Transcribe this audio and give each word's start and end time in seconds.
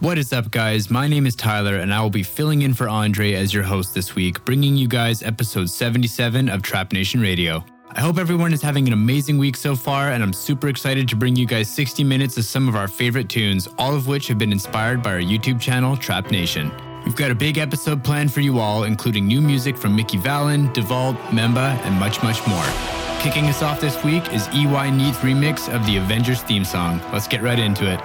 What 0.00 0.16
is 0.16 0.32
up, 0.32 0.50
guys? 0.50 0.90
My 0.90 1.06
name 1.06 1.26
is 1.26 1.36
Tyler, 1.36 1.76
and 1.76 1.92
I 1.92 2.00
will 2.00 2.08
be 2.08 2.22
filling 2.22 2.62
in 2.62 2.72
for 2.72 2.88
Andre 2.88 3.34
as 3.34 3.52
your 3.52 3.64
host 3.64 3.92
this 3.92 4.14
week, 4.14 4.42
bringing 4.46 4.74
you 4.74 4.88
guys 4.88 5.22
episode 5.22 5.68
77 5.68 6.48
of 6.48 6.62
Trap 6.62 6.94
Nation 6.94 7.20
Radio. 7.20 7.62
I 7.90 8.00
hope 8.00 8.16
everyone 8.16 8.54
is 8.54 8.62
having 8.62 8.86
an 8.86 8.94
amazing 8.94 9.36
week 9.36 9.58
so 9.58 9.76
far, 9.76 10.12
and 10.12 10.22
I'm 10.22 10.32
super 10.32 10.68
excited 10.68 11.06
to 11.10 11.16
bring 11.16 11.36
you 11.36 11.44
guys 11.44 11.68
60 11.68 12.02
minutes 12.02 12.38
of 12.38 12.46
some 12.46 12.66
of 12.66 12.76
our 12.76 12.88
favorite 12.88 13.28
tunes, 13.28 13.68
all 13.76 13.94
of 13.94 14.06
which 14.06 14.26
have 14.28 14.38
been 14.38 14.52
inspired 14.52 15.02
by 15.02 15.12
our 15.12 15.20
YouTube 15.20 15.60
channel, 15.60 15.98
Trap 15.98 16.30
Nation. 16.30 16.72
We've 17.04 17.14
got 17.14 17.30
a 17.30 17.34
big 17.34 17.58
episode 17.58 18.02
planned 18.02 18.32
for 18.32 18.40
you 18.40 18.58
all, 18.58 18.84
including 18.84 19.26
new 19.26 19.42
music 19.42 19.76
from 19.76 19.94
Mickey 19.94 20.16
Valen, 20.16 20.72
DeVault, 20.72 21.18
Memba, 21.26 21.76
and 21.84 21.94
much, 22.00 22.22
much 22.22 22.38
more. 22.48 22.64
Kicking 23.20 23.44
us 23.50 23.62
off 23.62 23.82
this 23.82 24.02
week 24.02 24.32
is 24.32 24.48
EY 24.48 24.92
Beats' 24.92 25.18
remix 25.18 25.68
of 25.68 25.84
the 25.84 25.98
Avengers 25.98 26.40
theme 26.40 26.64
song. 26.64 27.02
Let's 27.12 27.28
get 27.28 27.42
right 27.42 27.58
into 27.58 27.84
it. 27.92 28.00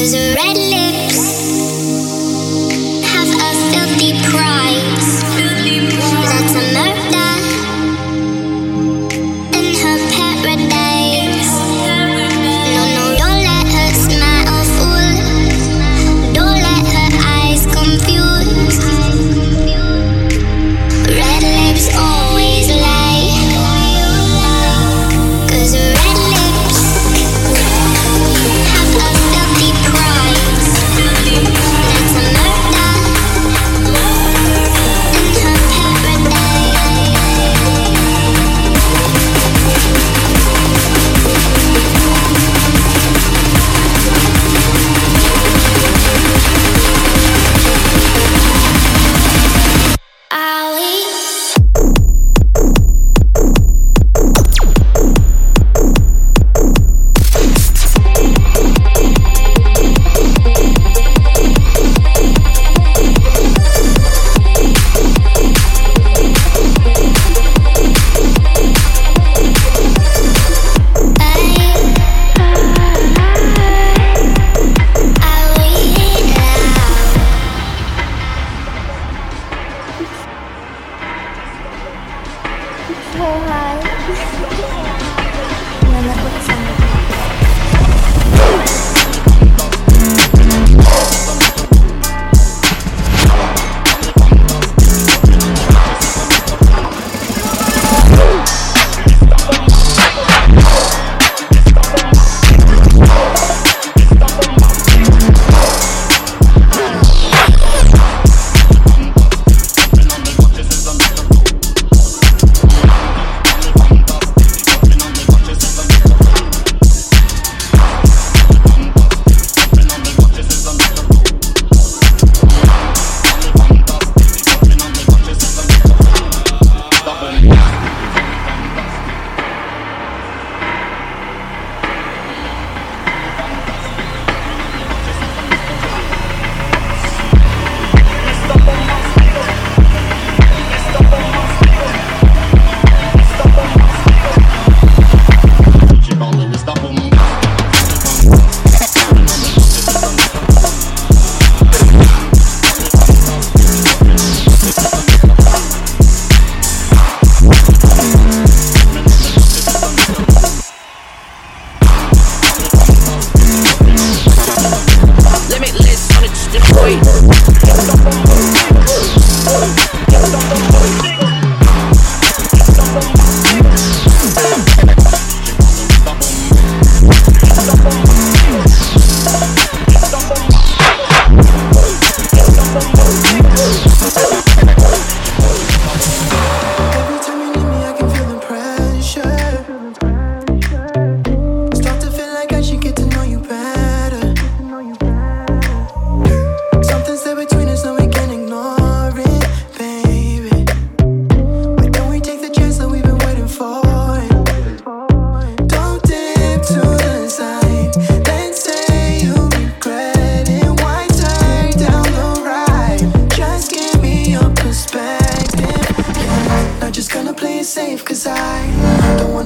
Something's 0.00 0.12
there 0.12 0.34
between 0.34 0.59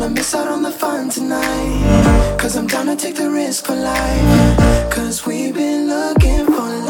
wanna 0.04 0.16
miss 0.16 0.34
out 0.34 0.48
on 0.48 0.62
the 0.62 0.70
fun 0.70 1.08
tonight. 1.08 2.36
Cause 2.38 2.56
I'm 2.56 2.66
gonna 2.66 2.94
take 2.96 3.16
the 3.16 3.30
risk 3.30 3.64
for 3.66 3.74
life. 3.74 4.90
Cause 4.90 5.24
we've 5.24 5.54
been 5.54 5.88
looking 5.88 6.44
for 6.44 6.52
life. 6.52 6.83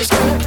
just 0.00 0.39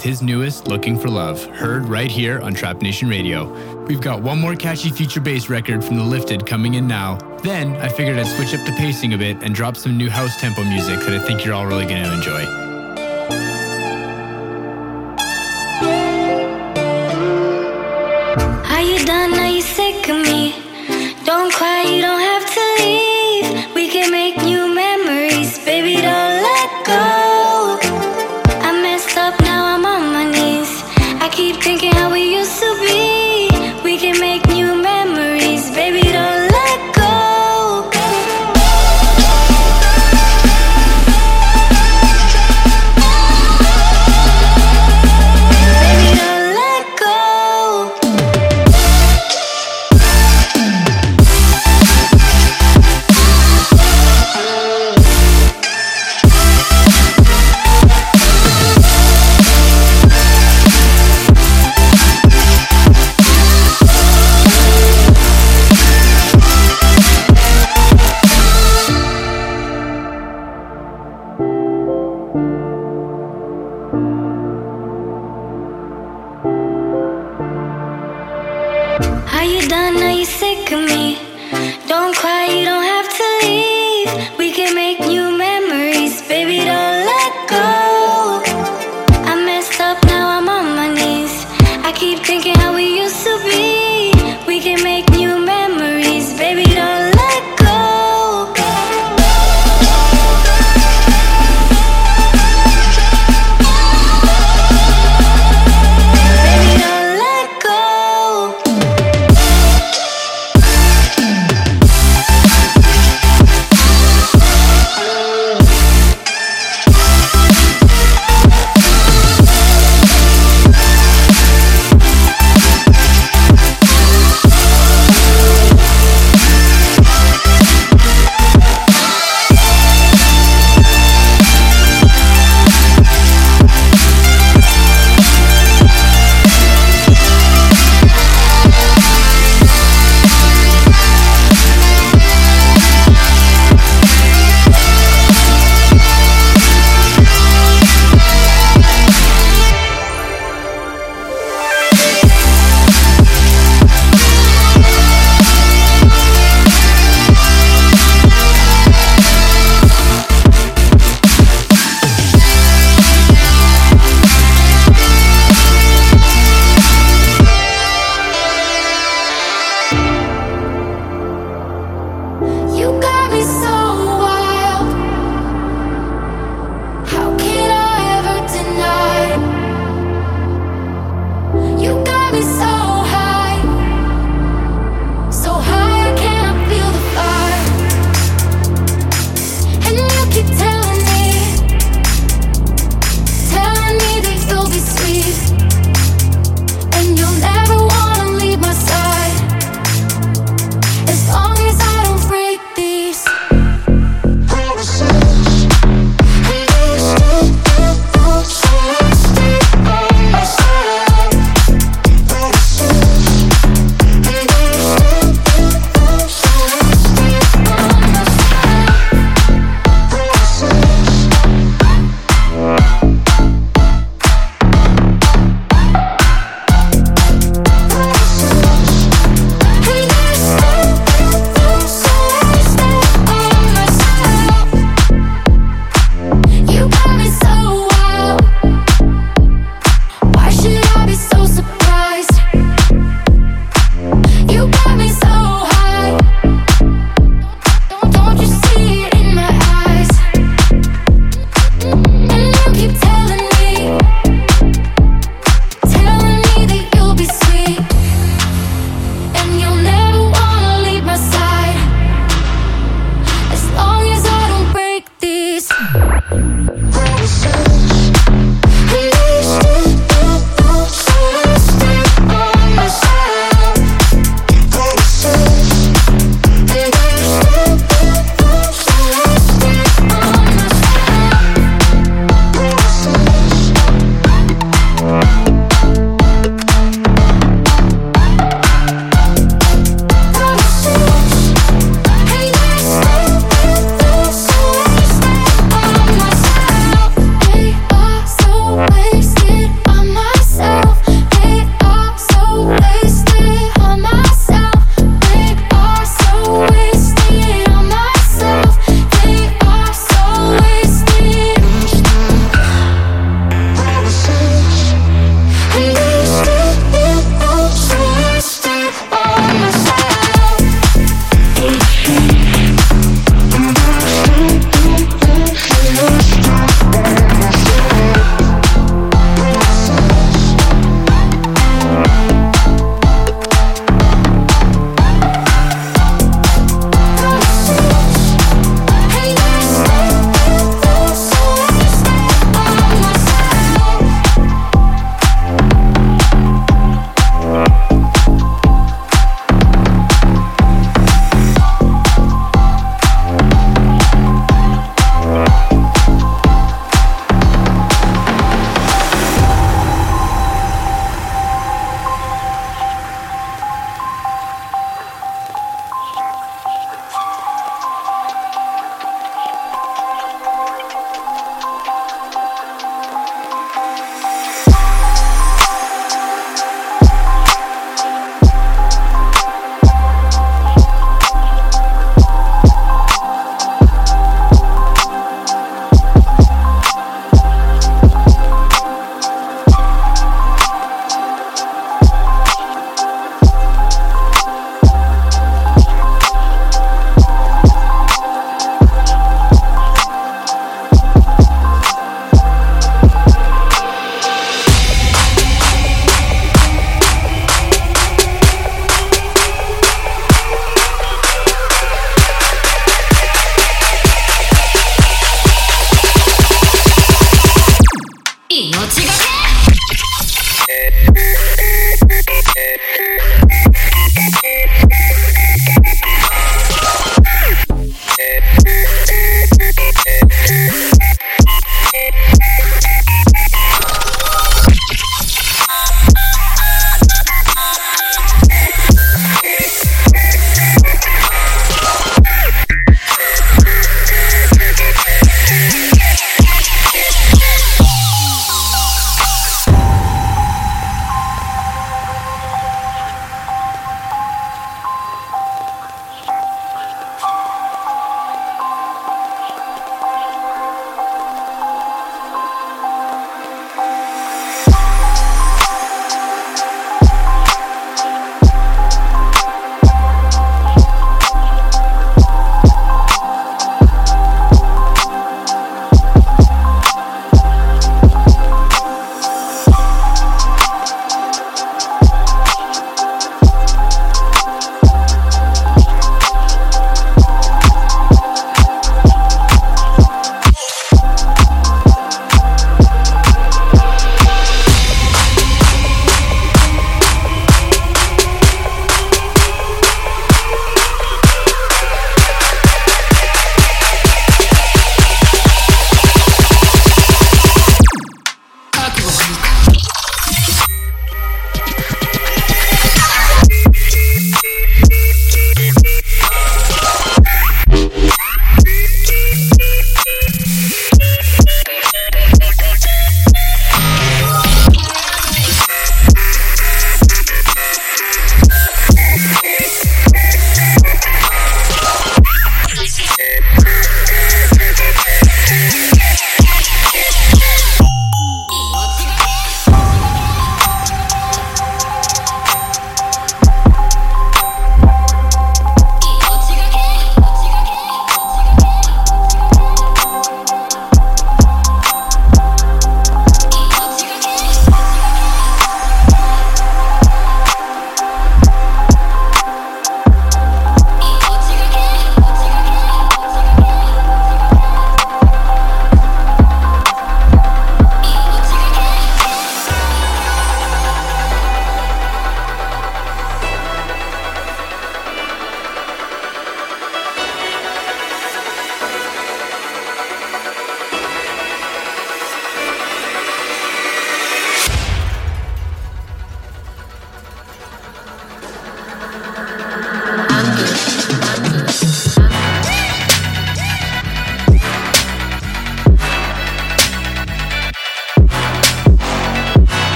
with 0.00 0.06
his 0.06 0.22
newest, 0.22 0.66
Looking 0.66 0.98
for 0.98 1.10
Love, 1.10 1.44
heard 1.48 1.84
right 1.84 2.10
here 2.10 2.40
on 2.40 2.54
Trap 2.54 2.80
Nation 2.80 3.06
Radio. 3.06 3.52
We've 3.84 4.00
got 4.00 4.22
one 4.22 4.40
more 4.40 4.54
catchy 4.54 4.88
future 4.88 5.20
bass 5.20 5.50
record 5.50 5.84
from 5.84 5.96
The 5.96 6.02
Lifted 6.02 6.46
coming 6.46 6.72
in 6.72 6.86
now. 6.86 7.16
Then 7.42 7.76
I 7.76 7.90
figured 7.90 8.18
I'd 8.18 8.26
switch 8.26 8.58
up 8.58 8.64
the 8.64 8.72
pacing 8.78 9.12
a 9.12 9.18
bit 9.18 9.42
and 9.42 9.54
drop 9.54 9.76
some 9.76 9.98
new 9.98 10.08
house 10.08 10.40
tempo 10.40 10.64
music 10.64 11.00
that 11.00 11.20
I 11.20 11.26
think 11.26 11.44
you're 11.44 11.52
all 11.52 11.66
really 11.66 11.84
going 11.84 12.02
to 12.02 12.14
enjoy. 12.14 12.69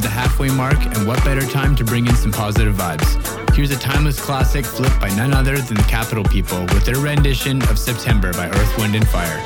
To 0.00 0.02
the 0.02 0.08
halfway 0.08 0.48
mark, 0.48 0.78
and 0.94 1.06
what 1.06 1.22
better 1.24 1.44
time 1.46 1.74
to 1.74 1.82
bring 1.82 2.06
in 2.06 2.14
some 2.14 2.30
positive 2.30 2.74
vibes? 2.74 3.08
Here's 3.54 3.72
a 3.72 3.78
timeless 3.78 4.20
classic 4.20 4.64
flipped 4.64 5.00
by 5.00 5.08
none 5.16 5.32
other 5.32 5.58
than 5.58 5.76
the 5.76 5.82
Capital 5.84 6.22
People 6.22 6.60
with 6.66 6.84
their 6.84 6.98
rendition 6.98 7.60
of 7.62 7.78
September 7.78 8.32
by 8.34 8.48
Earth, 8.48 8.78
Wind, 8.78 8.94
and 8.94 9.08
Fire. 9.08 9.42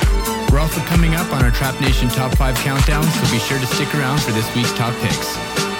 We're 0.50 0.60
also 0.60 0.80
coming 0.82 1.14
up 1.14 1.32
on 1.32 1.42
our 1.42 1.50
Trap 1.50 1.80
Nation 1.80 2.08
Top 2.08 2.36
5 2.36 2.54
countdown, 2.56 3.04
so 3.04 3.32
be 3.32 3.38
sure 3.38 3.58
to 3.58 3.66
stick 3.66 3.94
around 3.94 4.20
for 4.20 4.32
this 4.32 4.54
week's 4.54 4.72
top 4.72 4.94
picks. 5.00 5.71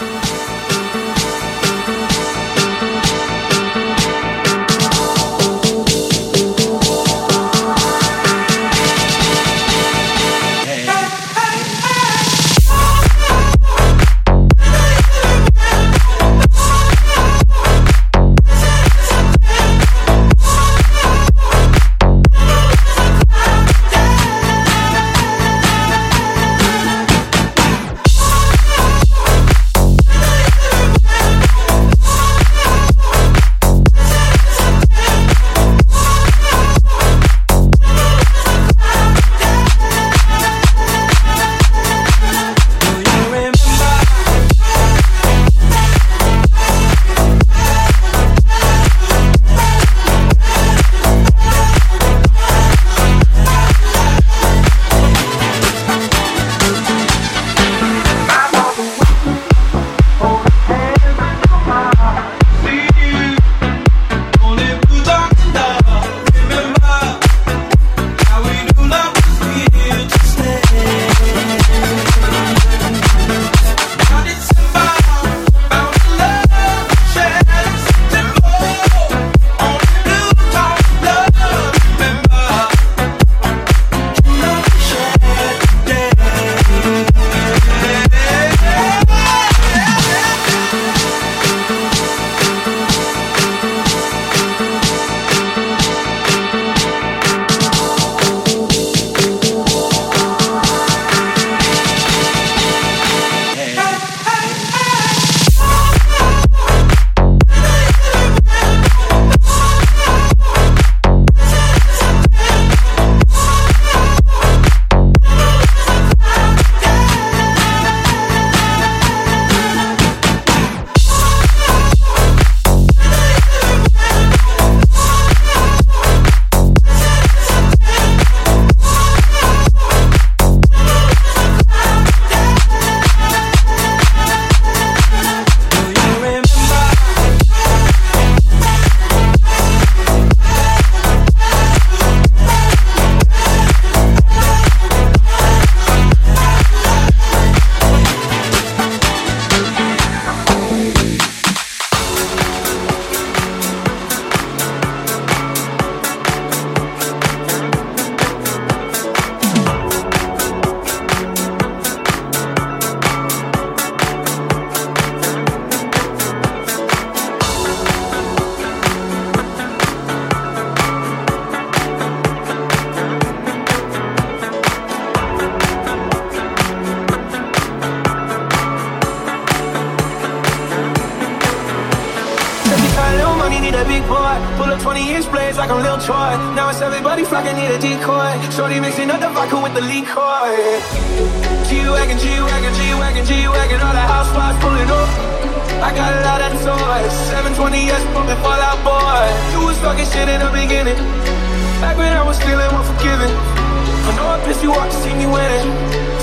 Winning. 205.33 205.73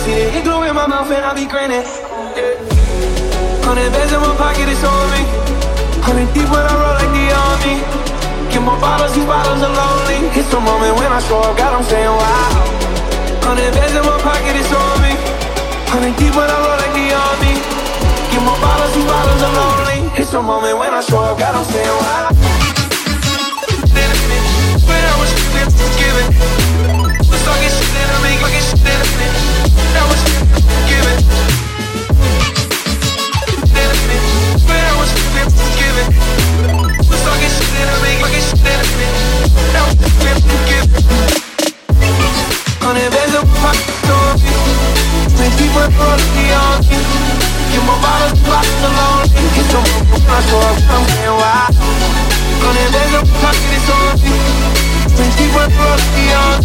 See 0.06 0.14
the 0.14 0.38
igloo 0.38 0.62
in 0.70 0.76
my 0.78 0.86
mouth 0.86 1.10
and 1.10 1.26
I 1.26 1.34
be 1.34 1.50
grinning. 1.50 1.82
Yeah. 2.38 2.54
Hundred 3.66 3.90
bands 3.90 4.14
in 4.14 4.22
my 4.22 4.34
pocket, 4.38 4.70
it's 4.70 4.86
on 4.86 5.06
me. 5.14 5.26
Hundred 6.06 6.30
deep 6.38 6.46
when 6.54 6.62
I 6.62 6.74
roll 6.78 6.96
like 7.02 7.12
the 7.12 7.26
army. 7.34 7.76
Get 8.54 8.62
more 8.62 8.78
bottles, 8.78 9.14
these 9.18 9.26
bottles 9.26 9.62
are 9.66 9.74
lonely. 9.74 10.30
It's 10.38 10.50
the 10.54 10.62
moment 10.62 10.94
when 11.02 11.10
I 11.10 11.20
show 11.26 11.42
up, 11.42 11.58
God, 11.58 11.74
I'm 11.74 11.86
saying 11.86 12.14
wow. 12.14 13.46
Hundred 13.46 13.74
bands 13.74 13.98
in 13.98 14.06
my 14.06 14.18
pocket, 14.22 14.54
it's 14.54 14.70
on 14.70 14.96
me. 15.02 15.14
Hundred 15.90 16.14
deep 16.22 16.34
when 16.38 16.46
I 16.46 16.58
roll 16.62 16.78
like 16.78 16.94
the 16.94 17.06
army. 17.10 17.54
Get 18.30 18.42
more 18.46 18.58
bottles, 18.62 18.94
these 18.94 19.10
bottles 19.10 19.42
are 19.42 19.56
lonely. 19.58 20.00
It's 20.22 20.32
the 20.32 20.42
moment 20.42 20.78
when 20.78 20.94
I 20.94 21.02
show 21.02 21.18
up, 21.26 21.38
God, 21.38 21.58
I'm 21.58 21.66
saying 21.66 21.98
wow. 22.06 22.30
When 24.90 25.04
I 25.06 25.16
was 25.22 25.32
giving, 25.98 26.59
minute. 29.90 30.00
That 30.00 30.08
was 30.10 30.22
giving. 30.90 31.20
When 34.68 34.86
I 34.86 34.98
was 34.98 35.20
a. 55.20 55.50
Hundred 55.60 55.76
bands 55.76 55.76
of 55.76 55.92
pocket 55.96 56.32
on. 56.34 56.62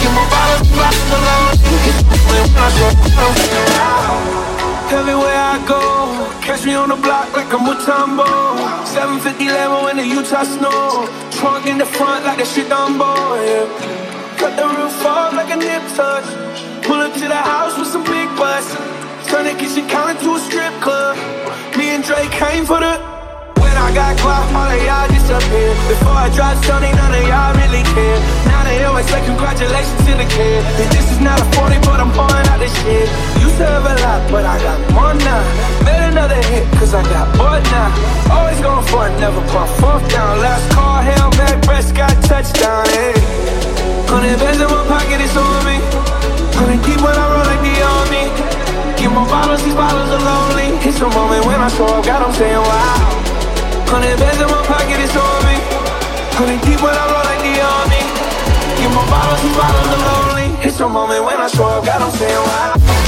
Get 0.00 0.12
my 0.14 0.24
bottles, 0.32 0.68
the 0.68 1.18
alone. 3.58 4.48
Everywhere 4.88 5.36
I 5.36 5.62
go, 5.68 5.82
catch 6.40 6.64
me 6.64 6.74
on 6.74 6.88
the 6.88 6.96
block 6.96 7.28
like 7.36 7.52
I'm 7.52 7.66
Mutombo. 7.66 8.24
750 8.86 9.46
Lambo 9.52 9.90
in 9.90 9.96
the 9.98 10.06
Utah 10.06 10.44
snow. 10.44 11.08
Trunk 11.30 11.66
in 11.66 11.78
the 11.78 11.84
front 11.84 12.24
like 12.24 12.38
the 12.38 12.44
shit 12.44 12.68
Dumbo. 12.68 13.12
Yeah. 13.36 13.68
Cut 14.38 14.56
the 14.56 14.64
roof 14.64 15.04
off 15.04 15.34
like 15.34 15.50
a 15.52 15.56
nip 15.56 15.82
tuck. 15.94 16.24
Pull 16.84 17.00
up 17.00 17.12
to 17.14 17.20
the 17.28 17.36
house 17.36 17.76
with 17.78 17.88
some 17.88 18.04
big 18.04 18.28
butts. 18.36 18.72
Turn 19.28 19.44
the 19.44 19.54
kitchen 19.60 19.86
counter 19.88 20.18
to 20.22 20.34
a 20.36 20.40
strip 20.40 20.72
club. 20.80 21.16
Me 21.76 21.90
and 21.90 22.02
Drake 22.02 22.30
came 22.30 22.64
for 22.64 22.80
the. 22.80 23.17
I 23.88 23.94
got 23.94 24.20
caught, 24.20 24.44
all 24.52 24.68
of 24.68 24.84
y'all 24.84 25.08
disappear. 25.08 25.72
Before 25.88 26.12
I 26.12 26.28
dropped 26.28 26.60
Stoney, 26.60 26.92
none 26.92 27.08
of 27.08 27.24
y'all 27.24 27.56
really 27.56 27.80
care. 27.96 28.20
Now 28.44 28.60
they 28.68 28.84
always 28.84 29.08
say 29.08 29.24
congratulations 29.24 29.96
to 30.04 30.12
the 30.12 30.28
kid. 30.28 30.60
And 30.60 30.92
this 30.92 31.08
is 31.08 31.24
not 31.24 31.40
a 31.40 31.46
40, 31.56 31.80
but 31.88 31.96
I'm 31.96 32.12
pouring 32.12 32.44
out 32.52 32.60
this 32.60 32.68
shit. 32.84 33.08
Used 33.40 33.56
to 33.56 33.64
have 33.64 33.88
a 33.88 33.96
lot, 34.04 34.20
but 34.28 34.44
I 34.44 34.60
got 34.60 34.76
more 34.92 35.16
now. 35.16 35.40
Made 35.88 36.04
another 36.04 36.36
hit, 36.52 36.68
cause 36.76 36.92
I 36.92 37.00
got 37.08 37.32
bored 37.40 37.64
now. 37.72 37.88
Always 38.28 38.60
going 38.60 38.84
for 38.92 39.08
it, 39.08 39.16
never 39.24 39.40
pump 39.56 39.72
fourth 39.80 40.04
down. 40.12 40.36
Last 40.44 40.68
call, 40.76 41.00
Hail 41.00 41.32
breast 41.64 41.96
got 41.96 42.12
touchdown, 42.28 42.84
hey. 42.92 43.16
Hundred 44.04 44.36
bands 44.36 44.60
in 44.60 44.68
my 44.68 44.84
pocket, 44.84 45.16
it's 45.16 45.32
on 45.32 45.64
me. 45.64 45.80
Hundred 46.60 46.84
deep 46.84 47.00
when 47.00 47.16
I 47.16 47.24
roll 47.32 47.48
like 47.48 47.64
the 47.64 47.72
army. 47.72 48.24
Get 49.00 49.08
more 49.16 49.24
bottles, 49.32 49.64
these 49.64 49.72
bottles 49.72 50.12
are 50.12 50.20
lonely. 50.20 50.76
It's 50.84 51.00
a 51.00 51.08
moment 51.08 51.40
when 51.48 51.56
I 51.56 51.72
show 51.72 51.88
up, 51.88 52.04
God, 52.04 52.20
I'm 52.20 52.36
saying 52.36 52.52
wow. 52.52 52.97
Hundred 53.88 54.18
bands 54.20 54.40
in 54.40 54.48
my 54.48 54.62
pocket, 54.66 55.00
it's 55.00 55.16
on 55.16 55.40
me. 55.48 55.56
Hundred 56.36 56.60
deep 56.60 56.80
when 56.84 56.92
I 56.92 57.04
roll 57.08 57.24
like 57.24 57.40
the 57.40 57.56
army. 57.56 58.02
Get 58.76 58.90
my 58.92 59.02
bottles, 59.08 59.40
these 59.40 59.56
bottles 59.56 59.88
are 59.88 60.02
lonely. 60.04 60.48
It's 60.60 60.78
a 60.80 60.88
moment 60.88 61.24
when 61.24 61.40
I 61.40 61.48
show 61.48 61.64
up, 61.64 61.84
God, 61.84 62.02
I'm 62.02 62.10
saying 62.12 62.36
wow. 62.36 63.07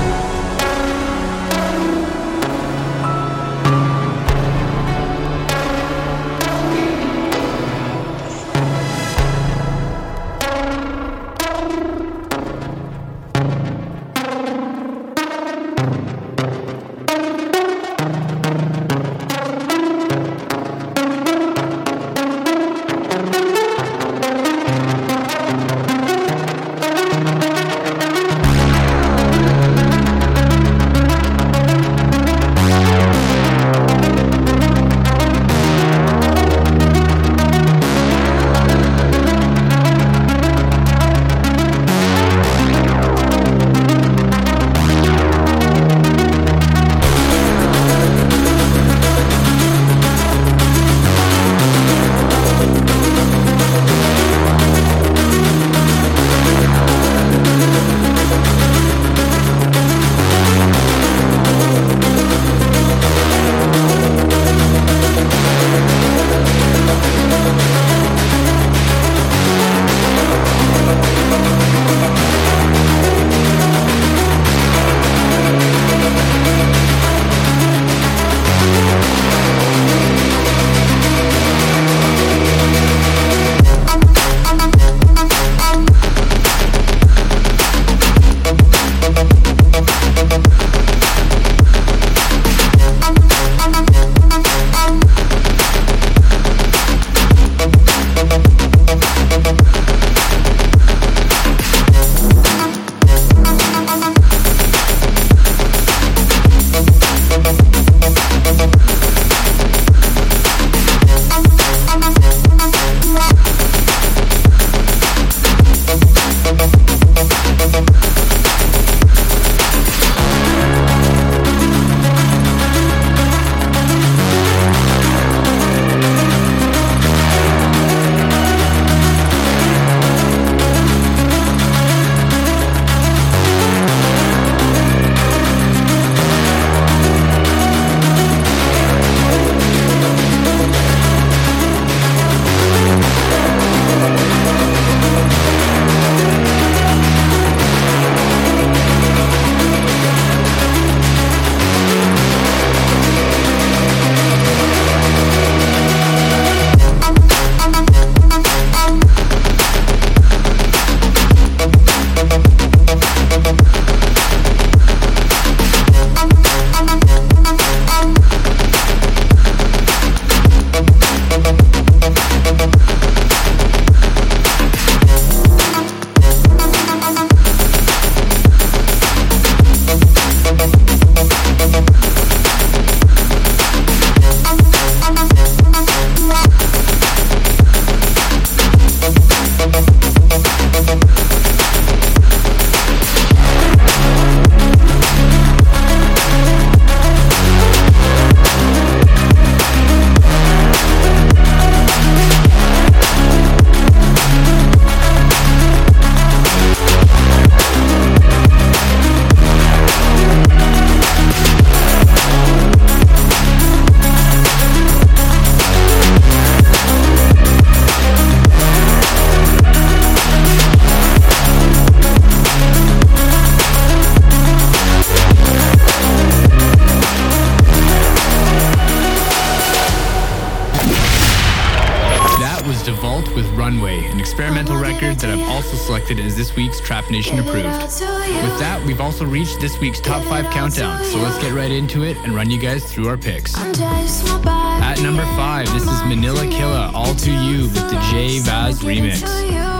this 239.61 239.79
week's 239.79 239.99
top 239.99 240.23
five 240.25 240.51
countdown. 240.51 241.03
So 241.05 241.19
let's 241.19 241.37
get 241.41 241.53
right 241.53 241.71
into 241.71 242.03
it 242.03 242.17
and 242.17 242.33
run 242.33 242.49
you 242.49 242.59
guys 242.59 242.83
through 242.91 243.07
our 243.07 243.17
picks. 243.17 243.55
At 243.55 245.01
number 245.01 245.23
five, 245.35 245.71
this 245.71 245.83
is 245.83 246.01
Manilla 246.01 246.49
Killa, 246.51 246.91
All 246.95 247.13
To 247.13 247.31
You 247.31 247.65
with 247.65 247.75
the 247.75 247.99
Jay 248.11 248.39
Vazz 248.39 248.81
remix. 248.81 249.70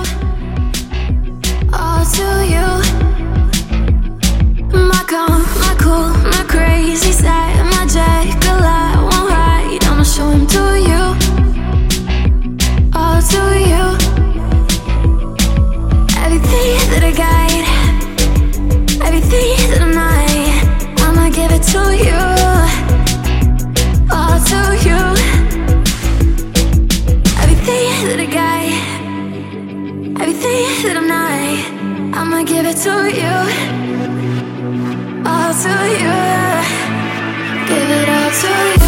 that 30.83 30.95
I'm 30.97 31.07
not, 31.07 32.17
I'ma 32.17 32.43
give 32.43 32.65
it 32.65 32.77
to 32.85 32.95
you. 33.19 33.35
All 35.25 35.53
to 35.63 35.75
you. 36.03 36.19
Give 37.67 37.89
it 37.99 38.09
all 38.09 38.31
to 38.41 38.51
you. 38.75 38.80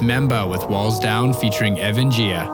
Memba 0.00 0.48
with 0.48 0.64
Walls 0.68 0.98
Down 0.98 1.34
featuring 1.34 1.78
Evan 1.78 2.10
Giia. 2.10 2.46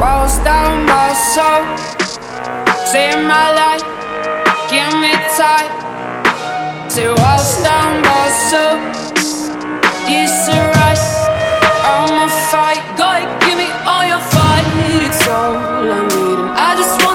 Walls 0.00 0.38
down 0.42 0.86
my 0.86 1.12
soul, 1.32 1.62
saving 2.90 3.26
my 3.26 3.48
life, 3.54 3.84
give 4.70 4.92
me 4.98 5.12
time. 5.38 5.70
To 6.90 7.14
walls 7.22 7.62
down 7.62 8.02
my 8.02 8.28
soul, 8.50 8.78
it's 10.10 10.48
right. 10.48 10.98
I'ma 11.84 12.26
fight, 12.50 12.82
God, 12.98 13.22
give 13.42 13.56
me 13.56 13.70
all 13.86 14.04
your 14.04 14.20
fight. 14.34 14.66
It's 15.06 15.28
all 15.28 15.56
I 15.56 16.02
need, 16.08 16.38
and 16.38 16.50
I 16.50 16.74
just 16.76 17.04
want. 17.04 17.11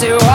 to 0.00 0.29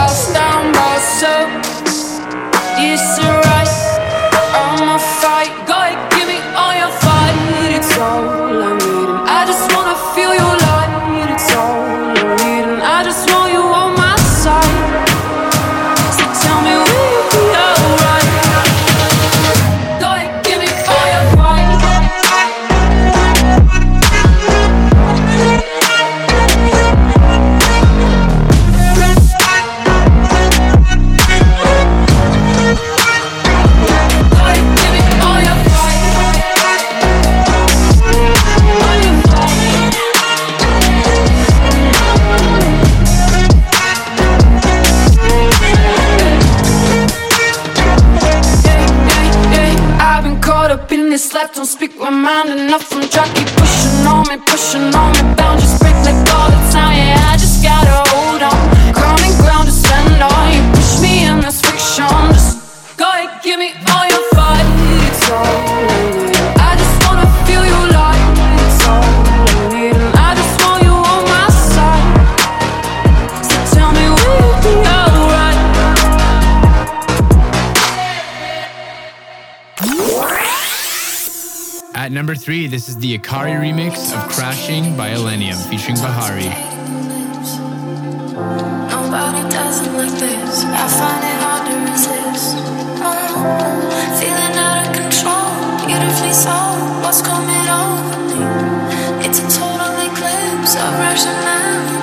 don't 51.66 51.72
speak 51.72 51.98
my 51.98 52.12
mind 52.12 52.50
enough. 52.50 52.94
I'm 52.94 53.08
dry, 53.10 53.28
keep 53.34 53.48
pushing 53.58 54.06
on 54.06 54.28
me, 54.30 54.38
pushing 54.46 54.94
on 54.94 55.12
me. 55.14 55.36
Boundaries 55.36 55.80
break 55.80 55.96
like 56.06 56.34
all 56.34 56.50
the 56.52 56.72
time. 56.72 56.96
Yeah, 56.96 57.32
I 57.32 57.38
just 57.38 57.64
gotta. 57.64 58.05
three, 82.46 82.68
this 82.68 82.88
is 82.88 82.96
the 82.98 83.18
Akari 83.18 83.58
remix 83.58 84.14
of 84.16 84.30
Crashing 84.30 84.96
by 84.96 85.10
Illenium 85.10 85.58
featuring 85.68 85.96
Bahari. 85.96 86.46
Nobody 88.86 89.50
does 89.50 89.82
it 89.82 89.92
like 89.94 90.12
this. 90.12 90.64
I 90.64 90.86
find 90.94 91.24
it 91.26 91.38
hard 91.42 91.66
to 91.66 91.76
resist. 91.90 92.54
Oh, 93.02 93.34
feeling 94.22 94.56
out 94.62 94.86
of 94.86 94.94
control. 94.94 95.50
Beautifully 95.88 96.34
so. 96.34 96.54
What's 97.02 97.24
coming? 97.24 97.66
It's 99.26 99.40
a 99.40 99.48
total 99.50 99.98
eclipse 100.06 100.76
of 100.76 100.92
rationality. 101.02 101.98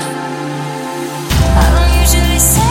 I 1.54 1.66
don't 1.70 1.92
usually 2.02 2.40
say. 2.40 2.61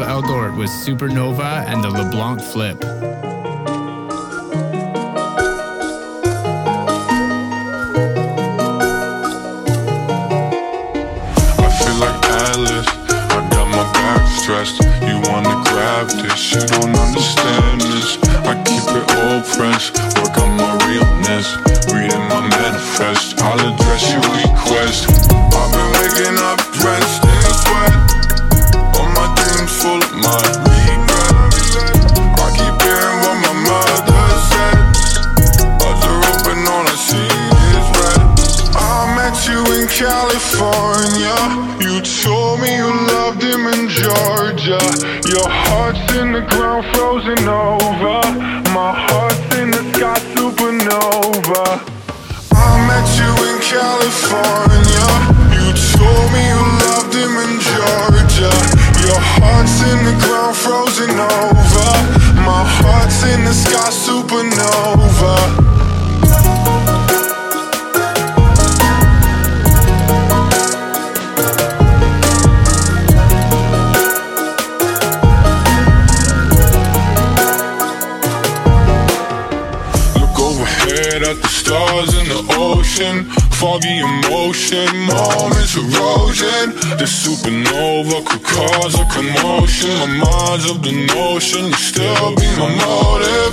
Ansel 0.00 0.22
Elgort 0.22 0.56
with 0.56 0.70
Supernova 0.70 1.64
and 1.66 1.84
the 1.84 1.88
LBLVNC 1.88 2.40
Flip. 2.40 2.84
I 11.58 11.68
feel 11.78 11.96
like 11.96 12.24
I 13.30 13.48
got 13.50 13.68
my 13.68 13.92
back 13.92 14.26
stressed. 14.38 14.80
You 15.02 15.20
wanna 15.30 15.62
grab 15.68 16.08
this? 16.08 16.52
You 16.52 16.60
don't 16.60 16.89
Can 91.60 91.68
you 91.68 91.76
still 91.76 92.34
be 92.36 92.48
my 92.56 92.72
motive. 92.72 93.52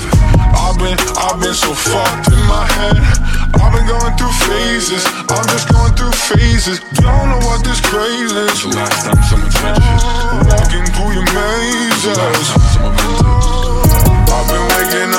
I've 0.55 0.79
been, 0.79 0.95
I've 1.19 1.41
been 1.41 1.53
so 1.53 1.73
fucked 1.73 2.31
in 2.31 2.39
my 2.47 2.63
head. 2.79 2.95
I've 3.59 3.73
been 3.75 3.85
going 3.85 4.15
through 4.15 4.31
phases. 4.47 5.03
I'm 5.27 5.43
just 5.51 5.67
going 5.67 5.91
through 5.91 6.13
phases. 6.15 6.79
Don't 7.03 7.27
know 7.27 7.39
what 7.45 7.65
this 7.65 7.81
craze 7.81 8.31
is. 8.31 8.63
The 8.63 8.69
last 8.79 9.03
time 9.03 9.21
someone 9.27 9.51
touched 9.51 9.83
walking 10.47 10.87
through 10.95 11.19
your 11.19 11.27
mazes. 11.35 12.15
I've 14.31 14.47
been 14.47 14.63
waking 14.71 15.13
up. 15.13 15.16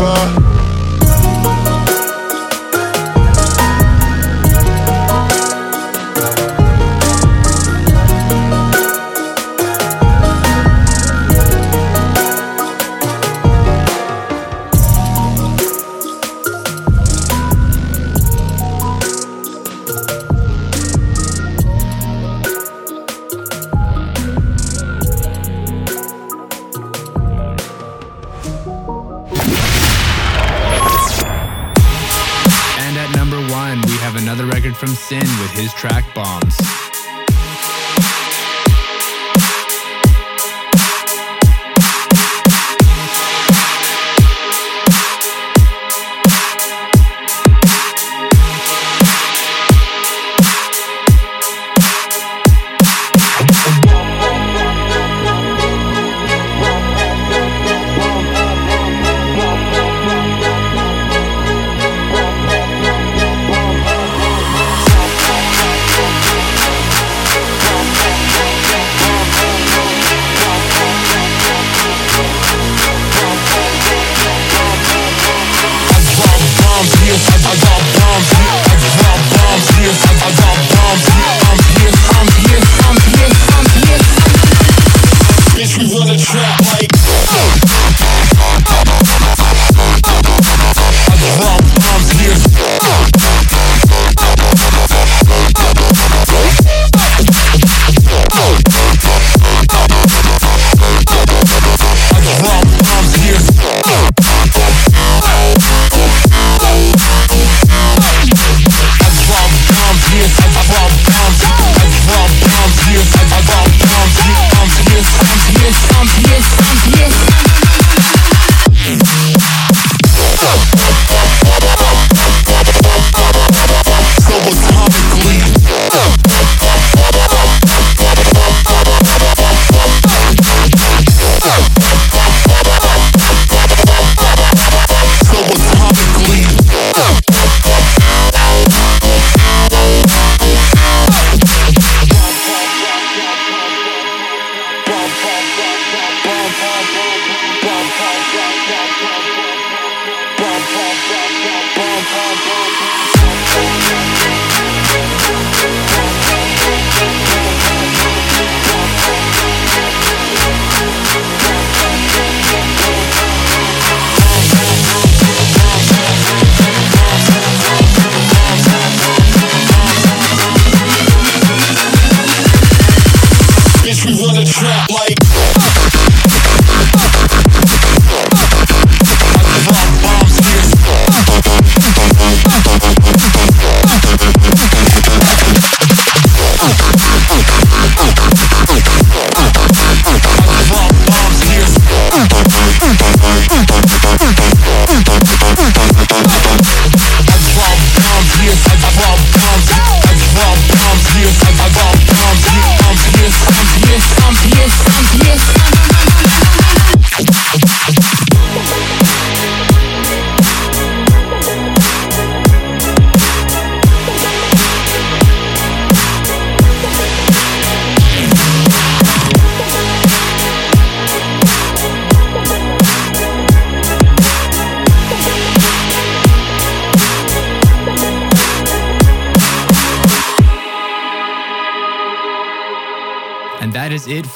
over 0.00 0.39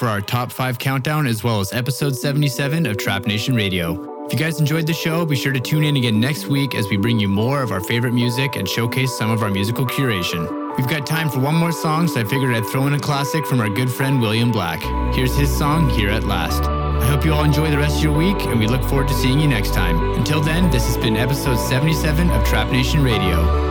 for 0.05 0.11
our 0.11 0.21
top 0.21 0.53
five 0.53 0.79
countdown 0.79 1.27
as 1.27 1.43
well 1.43 1.61
as 1.61 1.73
episode 1.73 2.15
77 2.15 2.85
of 2.85 2.99
Trap 2.99 3.25
Nation 3.25 3.55
Radio. 3.55 4.27
If 4.27 4.35
you 4.35 4.39
guys 4.39 4.61
enjoyed 4.61 4.87
the 4.87 4.93
show, 4.93 5.25
be 5.25 5.35
sure 5.35 5.51
to 5.55 5.61
tune 5.61 5.83
in 5.83 5.97
again 5.97 6.21
next 6.21 6.47
week 6.47 6.75
as 6.75 6.87
we 6.89 6.99
bring 6.99 7.19
you 7.19 7.27
more 7.27 7.63
of 7.63 7.73
our 7.73 7.81
favorite 7.81 8.13
music 8.13 8.57
and 8.57 8.69
showcase 8.69 9.17
some 9.17 9.31
of 9.31 9.43
our 9.43 9.49
musical 9.49 9.87
curation. 9.87 10.77
We've 10.77 10.87
got 10.89 11.07
time 11.07 11.31
for 11.31 11.39
one 11.39 11.55
more 11.55 11.73
song, 11.73 12.07
so 12.07 12.21
I 12.21 12.25
figured 12.25 12.55
I'd 12.55 12.67
throw 12.67 12.87
in 12.87 12.93
a 12.93 12.99
classic 12.99 13.47
from 13.47 13.61
our 13.61 13.71
good 13.71 13.91
friend 13.91 14.21
William 14.21 14.53
Black. 14.53 14.83
Here's 15.15 15.35
his 15.35 15.49
song, 15.57 15.89
Here 15.89 16.11
at 16.11 16.25
Last. 16.25 16.65
I 16.65 17.07
hope 17.07 17.25
you 17.25 17.33
all 17.33 17.45
enjoy 17.45 17.71
the 17.71 17.79
rest 17.79 17.97
of 17.97 18.03
your 18.03 18.13
week, 18.13 18.37
and 18.45 18.61
we 18.61 18.67
look 18.67 18.83
forward 18.83 19.09
to 19.09 19.15
seeing 19.15 19.41
you 19.41 19.49
next 19.49 19.73
time. 19.73 20.13
Until 20.19 20.43
then, 20.43 20.71
this 20.71 20.85
has 20.85 20.99
been 20.99 21.17
episode 21.17 21.57
77 21.57 22.29
of 22.29 22.45
Trap 22.45 22.71
Nation 22.71 23.03
Radio. 23.03 23.65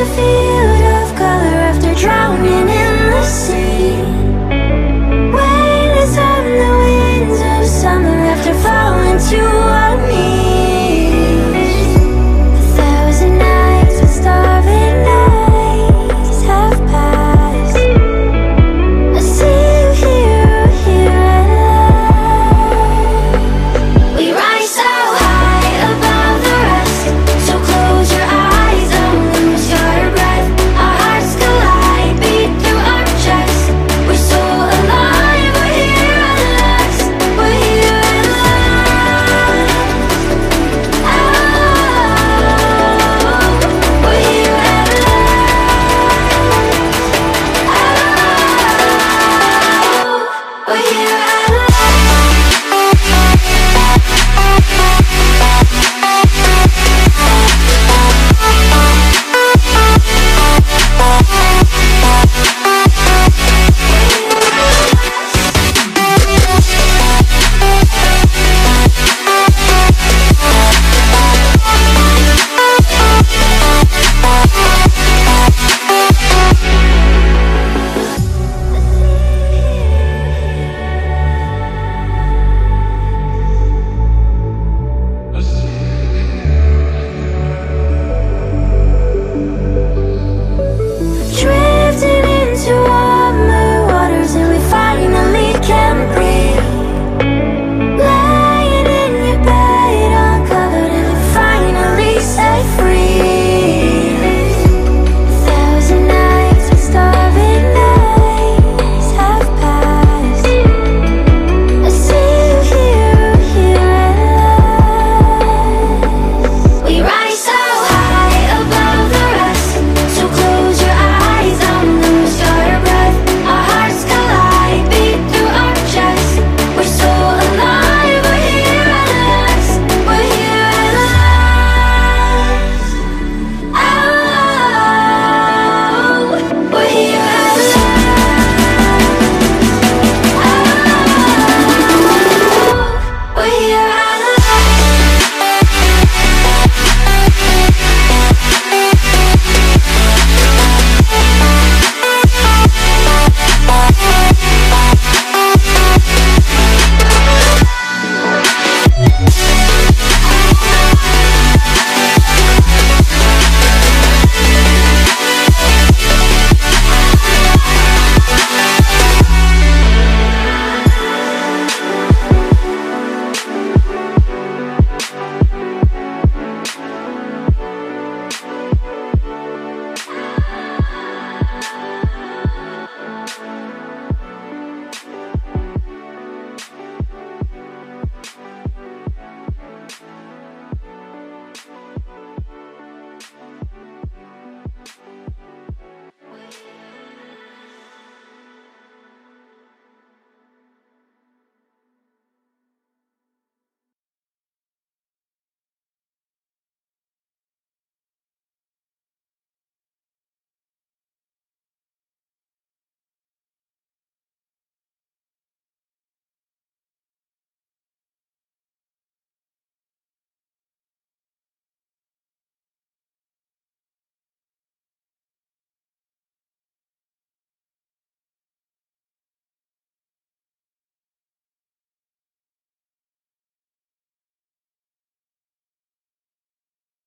of 0.00 0.57
color 1.18 1.58
after 1.70 1.92
drowning 1.94 2.68
in 2.84 2.96
the 3.10 3.24
sea. 3.24 3.90
Waiting 5.36 6.14
on 6.30 6.44
the 6.60 6.72
winds 6.84 7.40
of 7.52 7.66
summer 7.80 8.18
after 8.32 8.54
falling 8.62 9.18
to 9.30 9.40
our 9.80 9.96
knees. 10.06 10.67